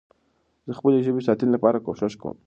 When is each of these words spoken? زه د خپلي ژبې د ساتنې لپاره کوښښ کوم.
زه 0.65 0.71
د 0.75 0.77
خپلي 0.77 0.97
ژبې 1.05 1.21
د 1.21 1.25
ساتنې 1.27 1.51
لپاره 1.55 1.81
کوښښ 1.85 2.13
کوم. 2.21 2.37